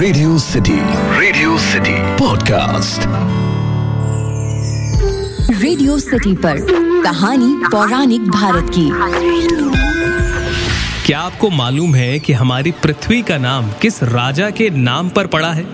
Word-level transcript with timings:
Radio 0.00 0.38
City 0.38 0.74
Radio 1.20 1.58
City 1.58 1.92
podcast 2.18 3.00
Radio 5.62 5.98
City 5.98 6.34
पर 6.34 6.60
कहानी 7.02 7.52
पौराणिक 7.72 8.20
भारत 8.20 8.70
की। 8.74 8.88
क्या 11.06 11.20
आपको 11.20 11.50
मालूम 11.50 11.94
है 11.94 12.18
कि 12.18 12.32
हमारी 12.32 12.70
पृथ्वी 12.70 13.22
का 13.22 13.38
नाम 13.38 13.70
किस 13.82 14.02
राजा 14.02 14.50
के 14.50 14.70
नाम 14.70 15.08
पर 15.08 15.26
पड़ा 15.26 15.52
है? 15.52 15.66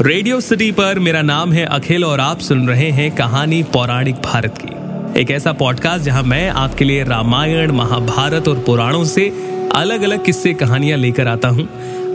रेडियो 0.00 0.40
सिटी 0.40 0.72
पर 0.72 0.98
मेरा 0.98 1.22
नाम 1.22 1.52
है 1.52 1.64
अखिल 1.64 2.04
और 2.04 2.20
आप 2.20 2.38
सुन 2.38 2.68
रहे 2.68 2.90
हैं 2.90 3.10
कहानी 3.16 3.62
पौराणिक 3.62 4.14
भारत 4.14 4.58
की। 4.64 5.20
एक 5.20 5.30
ऐसा 5.30 5.52
पॉडकास्ट 5.52 6.04
जहाँ 6.04 6.22
मैं 6.22 6.50
आपके 6.50 6.84
लिए 6.84 7.04
रामायण 7.04 7.72
महाभारत 7.72 8.48
और 8.48 8.58
पुराणों 8.58 9.04
से 9.04 9.28
अलग 9.74 10.02
अलग 10.02 10.24
किस्से 10.24 10.54
कहानियाँ 10.54 10.98
लेकर 10.98 11.28
आता 11.28 11.48
हूँ। 11.48 11.68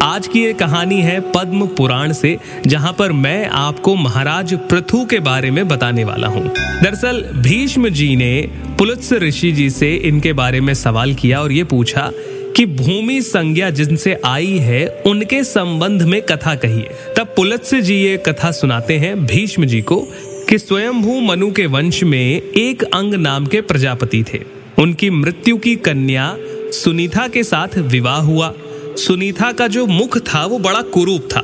आज 0.04 0.28
की 0.28 0.44
ये 0.44 0.54
कहानी 0.54 1.02
है 1.02 1.20
पद्म 1.20 1.68
पुराण 1.68 2.14
से, 2.14 2.38
जहाँ 2.68 2.94
पर 2.94 3.12
मैं 3.12 3.48
आपको 3.48 3.96
महाराज 3.96 4.54
पृथु 4.54 5.06
के 5.06 5.20
बारे 5.20 5.52
में 5.52 5.68
बताने 5.68 6.04
वाला 6.04 6.28
हूँ। 6.28 6.48
दरअसल, 6.84 7.26
भीष्म 7.34 7.90
जी 7.90 8.16
ने 8.16 8.42
पुलत्स 8.78 9.14
ऋषि 9.14 9.52
जी 9.52 9.70
से 9.70 9.96
इनके 9.96 10.34
बारे 10.34 10.62
में 10.62 10.74
सवाल 10.74 11.14
किया 11.14 11.42
और 11.42 11.52
ये 11.52 11.64
पूछा 11.64 12.12
कि 12.56 12.66
भूमि 12.66 13.22
संज्ञा 13.22 13.70
जिनसे 13.70 14.22
आई 14.26 14.58
है, 14.58 15.04
उनके 15.06 15.44
संबंध 15.44 16.02
में 16.02 16.22
कथा 16.22 16.56
कहिए 16.56 16.90
तब 17.18 17.34
पुलत्स 17.36 17.76
जी 17.76 17.96
ये 17.96 18.18
कथा 18.18 18.52
सुनाते 18.52 18.98
हैं 18.98 19.26
भीष्म 19.26 19.66
जी 19.66 19.82
को 19.82 20.08
कि 20.50 20.58
स्वयंभू 20.58 21.20
मनु 21.20 21.52
के 21.52 21.66
वंश 21.66 22.04
में 22.04 22.42
एक 22.42 22.84
अंग 22.84 23.14
नाम 23.14 23.46
के 23.46 23.62
प्रजापति 23.62 24.24
थे। 24.34 24.42
उनकी 24.80 25.10
मृत्यु 25.10 25.58
की 25.58 25.76
कन्या 25.76 26.38
सुनीता 26.72 27.28
के 27.28 27.44
साथ 27.44 27.78
विवाह 27.78 28.18
हुआ। 28.18 28.54
सुनीता 28.98 29.52
का 29.52 29.68
जो 29.68 29.86
मुख 29.86 30.18
था, 30.18 30.46
वो 30.46 30.60
बड़ा 30.60 30.82
कुरूप 30.82 31.28
था। 31.36 31.44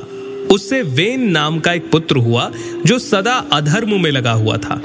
उससे 0.50 0.82
वेन 0.82 1.30
नाम 1.30 1.58
का 1.58 1.72
एक 1.72 1.90
पुत्र 1.90 2.16
हुआ, 2.16 2.50
जो 2.86 2.98
सदा 2.98 3.44
अधर्म 3.52 4.02
में 4.02 4.10
लगा 4.10 4.32
हुआ 4.32 4.56
था। 4.56 4.80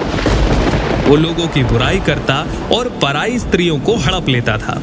वो 1.06 1.16
लोगों 1.16 1.48
की 1.48 1.64
बुराई 1.64 2.00
करता 2.00 2.46
और 2.72 2.88
पराई 3.02 3.38
स्त्रियों 3.38 3.80
को 3.80 3.96
हड़प 3.96 4.28
लेता 4.28 4.58
था। 4.58 4.82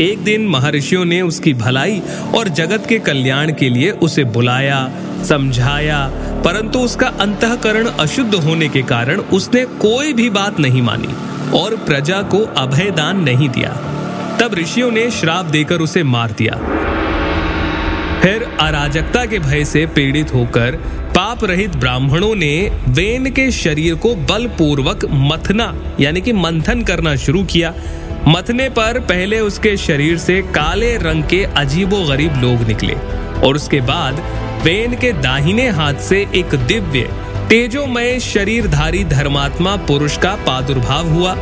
एक 0.00 0.24
दिन 0.24 0.48
महर्षियों 0.48 1.04
ने 1.04 1.22
उसकी 1.22 1.54
भलाई 1.54 2.02
और 2.34 2.48
जगत 2.48 2.86
के 2.88 2.98
कल्याण 2.98 3.52
के 3.52 3.68
लिए 3.68 3.90
उसे 3.90 4.24
बुलाया, 4.24 4.90
समझाया, 5.28 6.10
परंतु 6.44 6.78
उसका 6.78 7.06
अंतकरण 7.06 7.86
अशुद्ध 7.86 8.34
होने 8.34 8.68
के 8.68 8.82
कारण 8.82 9.18
उसने 9.18 9.64
कोई 9.64 10.12
भी 10.12 10.30
बात 10.30 10.60
नहीं 10.60 10.82
मानी 10.82 11.08
और 11.58 11.76
प्रजा 11.76 12.22
को 12.22 12.38
अभय 12.38 12.90
दान 12.90 13.20
नहीं 13.20 13.48
दिया। 13.48 13.70
तब 14.40 14.54
ऋषियों 14.54 14.92
ने 14.92 15.10
श्राप 15.10 15.44
देकर 15.44 15.80
उसे 15.80 16.02
मार 16.02 16.30
दिया। 16.30 16.84
फिर 18.28 18.42
अराजकता 18.60 19.24
के 19.26 19.38
भय 19.38 19.64
से 19.64 19.84
पीड़ित 19.86 20.32
होकर 20.34 20.74
पाप 21.14 21.44
रहित 21.44 21.76
ब्राह्मणों 21.76 22.34
ने 22.34 22.50
वेन 22.88 23.30
के 23.30 23.50
शरीर 23.50 23.94
को 23.94 24.14
बलपूर्वक 24.14 25.04
मथना, 25.10 25.72
यानी 26.00 26.20
कि 26.20 26.32
मंथन 26.32 26.82
करना 26.82 27.14
शुरू 27.16 27.42
किया। 27.44 27.72
मथने 28.28 28.68
पर 28.68 28.98
पहले 29.00 29.38
उसके 29.40 29.76
शरीर 29.76 30.18
से 30.18 30.40
काले 30.54 30.96
रंग 30.96 31.24
के 31.24 31.42
अजीबो 31.56 32.04
गरीब 32.06 32.36
लोग 32.36 32.66
निकले 32.68 32.94
और 33.46 33.56
उसके 33.56 33.80
बाद 33.82 34.20
वेन 34.64 34.96
के 34.96 35.12
दाहिने 35.12 35.68
हाथ 35.68 36.00
से 36.00 36.20
एक 36.34 36.54
दिव्य, 36.66 37.08
तेजोमय 37.48 38.18
शरीरधारी 38.20 39.04
धर्मात्मा 39.04 39.76
पुरुष 39.86 40.16
का 40.16 40.34
प्रादुर्भाव 40.44 41.08
हुआ, 41.08 41.34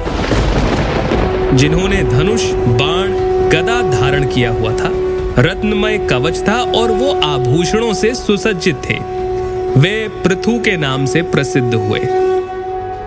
जिन्होंने 1.54 2.02
धनुष, 2.04 2.44
बाण, 2.78 3.12
गदा 3.50 3.80
धारण 3.90 4.26
किया 4.26 4.50
हुआ 4.50 4.72
था। 4.72 4.92
रत्नमय 5.38 5.98
कवच 5.98 6.48
था 6.48 6.54
और 6.54 6.90
वो 6.90 7.20
आभूषणों 7.20 7.94
से 7.94 8.14
सुसज्जित 8.14 8.76
थे। 8.90 8.94
वे 9.80 10.08
पृथु 10.08 10.60
के 10.64 10.76
नाम 10.76 11.06
से 11.06 11.22
प्रसिद्ध 11.22 11.74
हुए। 11.74 12.00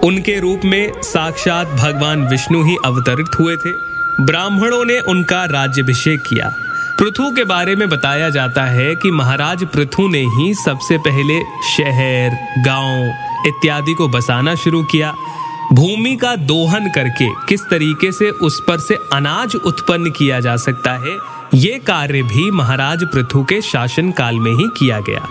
उनके 0.04 0.40
रूप 0.40 0.62
में 0.66 0.92
साक्षात 1.02 1.68
भगवान 1.68 2.28
विष्णु 2.28 2.64
ही 2.64 2.76
अवतरित 2.86 3.40
हुए 3.40 3.56
थे। 3.56 3.72
ब्राह्मणों 4.22 4.86
ने 4.86 5.00
उनका 5.00 5.46
राज्यभिषेक 5.46 6.22
किया। 6.22 6.54
पृथु 7.00 7.32
के 7.36 7.44
बारे 7.44 7.76
में 7.76 7.90
बताया 7.90 8.30
जाता 8.30 8.66
है 8.66 8.96
कि 8.96 9.12
महाराज 9.12 9.64
पृथु 9.64 10.08
ने 10.08 10.22
ही 10.22 10.54
सबसे 10.54 10.98
पहले 10.98 11.40
शहर, 11.78 12.38
गाँव 12.66 13.14
इत्यादि 13.48 13.94
को 13.94 14.08
बसाना 14.08 14.56
शुरू 14.56 14.84
किया। 14.84 15.14
भूमि 15.74 16.16
का 16.16 16.36
दोहन 16.36 16.90
करके 16.90 17.28
किस 17.50 17.62
तरीके 17.62 18.12
से 18.12 18.30
उस 18.30 18.62
पर 18.68 18.80
से 18.80 18.96
अनाज 19.14 19.56
उत्पन्न 19.56 20.12
किया 20.12 20.40
जा 20.40 20.56
सकता 20.56 20.92
है 20.92 21.39
ये 21.54 21.80
कार्य 21.80 22.22
भी 22.24 22.52
महाराज 22.52 23.04
पृथु 23.04 23.44
के 23.44 23.62
शासन 23.62 24.12
काल 24.12 24.40
में 24.40 24.52
ही 24.52 24.68
किया 24.78 25.00
गया। 25.00 25.28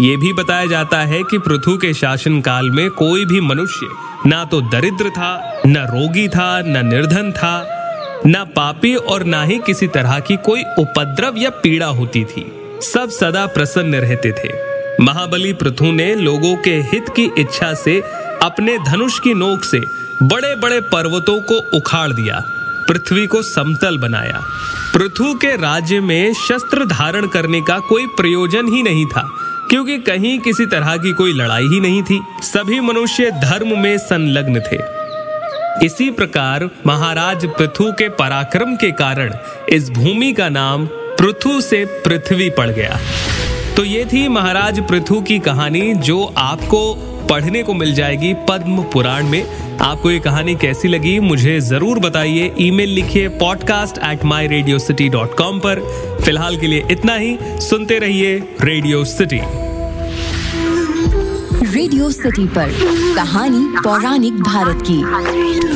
ये 0.00 0.16
भी 0.16 0.32
बताया 0.32 0.66
जाता 0.66 0.98
है 0.98 1.22
कि 1.22 1.38
पृथु 1.38 1.76
के 1.76 1.94
शासन 1.94 2.40
काल 2.40 2.70
में 2.70 2.90
कोई 2.90 3.24
भी 3.24 3.40
मनुष्य 3.40 3.86
ना 4.26 4.44
तो 4.44 4.60
दरिद्र 4.60 5.10
था, 5.10 5.60
न 5.66 5.76
रोगी 5.76 6.28
था, 6.28 6.62
न 6.62 6.86
निर्धन 6.86 7.32
था, 7.32 7.66
न 8.26 8.44
पापी 8.56 8.94
और 8.94 9.24
ना 9.24 9.42
ही 9.42 9.58
किसी 9.58 9.86
तरह 9.86 10.20
की 10.20 10.36
कोई 10.36 10.62
उपद्रव 10.78 11.34
या 11.36 11.50
पीड़ा 11.50 11.86
होती 11.86 12.24
थी। 12.24 12.44
सब 12.82 13.08
सदा 13.10 13.46
प्रसन्न 13.46 13.94
रहते 13.94 14.32
थे। 14.32 14.52
महाबली 15.04 15.52
पृथु 15.52 15.92
ने 15.92 16.14
लोगों 16.14 16.56
के 16.56 16.74
हित 16.82 17.08
की 17.08 17.30
इच्छा 17.38 17.74
से 17.74 18.00
अपने 18.42 18.78
धनुष 18.78 19.18
की 19.18 19.34
नोक 19.34 19.64
से 19.64 19.80
बड़े 20.22 20.54
बड़े 20.54 20.80
पर्वतों 20.80 21.40
को 21.40 21.76
उखाड़ 21.76 22.12
दिया। 22.12 22.55
पृथ्वी 22.88 23.26
को 23.26 23.42
समतल 23.44 23.98
बनाया। 23.98 24.40
पृथु 24.94 25.32
के 25.34 25.56
राज्य 25.56 26.00
में 26.00 26.32
शस्त्र 26.34 26.84
धारण 26.86 27.26
करने 27.26 27.60
का 27.60 27.78
कोई 27.78 28.06
प्रयोजन 28.16 28.68
ही 28.68 28.82
नहीं 28.82 29.06
था, 29.06 29.22
क्योंकि 29.70 29.98
कहीं 29.98 30.38
किसी 30.38 30.66
तरह 30.66 30.96
की 30.96 31.12
कोई 31.12 31.32
लड़ाई 31.32 31.64
ही 31.64 31.80
नहीं 31.80 32.02
थी। 32.02 32.20
सभी 32.42 32.80
मनुष्य 32.80 33.30
धर्म 33.42 33.78
में 33.78 33.96
संलग्न 33.98 34.60
थे। 34.62 34.78
इसी 35.86 36.10
प्रकार 36.10 36.68
महाराज 36.86 37.46
पृथु 37.48 37.90
के 37.92 38.08
पराक्रम 38.08 38.76
के 38.76 38.90
कारण 38.92 39.34
इस 39.68 39.90
भूमि 39.90 40.32
का 40.32 40.48
नाम 40.48 40.86
पृथु 41.18 41.60
से 41.60 41.84
पृथ्वी 42.04 42.48
पड़ 42.50 42.70
गया। 42.70 42.98
तो 43.76 43.84
ये 43.84 44.04
थी 44.04 44.26
महाराज 44.28 44.80
पृथु 44.88 45.20
की 45.20 45.38
कहानी, 45.38 45.92
जो 45.94 46.34
आपको 46.38 46.80
पढ़ने 47.30 47.62
को 47.62 47.74
मिल 47.74 47.94
जाएगी 47.94 48.32
पद्म 48.48 48.82
पुराण 48.92 49.26
में। 49.26 49.44
आपको 49.82 50.10
ये 50.10 50.18
कहानी 50.18 50.54
कैसी 50.54 50.88
लगी, 50.88 51.18
मुझे 51.20 51.58
ज़रूर 51.60 51.98
बताइए। 51.98 52.52
ईमेल 52.60 52.90
लिखिए 52.90 53.28
podcast 53.38 53.98
at 54.04 54.24
my 54.24 54.46
Radio 54.46 54.78
City 54.78 55.08
dot 55.08 55.36
com 55.38 55.58
पर। 55.58 55.80
फ़िलहाल 56.24 56.56
के 56.56 56.66
लिए 56.66 56.86
इतना 56.90 57.14
ही, 57.14 57.36
सुनते 57.60 57.98
रहिए 57.98 58.36
रेडियो 58.60 59.04
सिटी 59.04 59.40
रेडियो 61.66 62.10
सिटी 62.10 62.46
पर, 62.48 62.70
कहानी 63.16 63.66
पौराणिक 63.84 64.40
भारत 64.42 64.82
की। 64.90 65.75